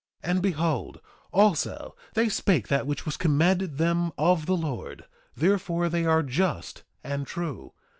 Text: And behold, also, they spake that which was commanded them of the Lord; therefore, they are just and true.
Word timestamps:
And 0.23 0.41
behold, 0.41 0.99
also, 1.31 1.95
they 2.15 2.27
spake 2.27 2.69
that 2.69 2.87
which 2.87 3.05
was 3.05 3.17
commanded 3.17 3.77
them 3.77 4.11
of 4.17 4.47
the 4.47 4.57
Lord; 4.57 5.05
therefore, 5.35 5.89
they 5.89 6.07
are 6.07 6.23
just 6.23 6.81
and 7.03 7.27
true. 7.27 7.73